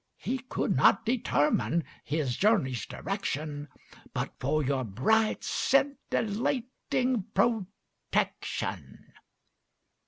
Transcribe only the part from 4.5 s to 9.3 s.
your bright scintillating protection.